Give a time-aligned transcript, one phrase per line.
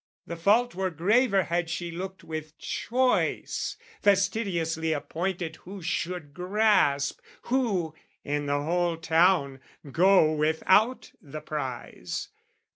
[0.25, 7.93] The fault were graver had she looked with choice, Fastidiously appointed who should grasp, Who,
[8.23, 9.59] in the whole town,
[9.91, 12.29] go without the prize!